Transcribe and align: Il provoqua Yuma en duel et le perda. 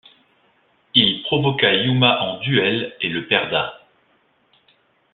Il 0.95 1.21
provoqua 1.27 1.71
Yuma 1.75 2.21
en 2.23 2.39
duel 2.39 2.95
et 3.01 3.09
le 3.09 3.27
perda. 3.27 3.81